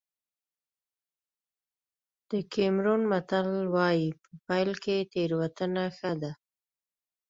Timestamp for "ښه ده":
5.97-6.31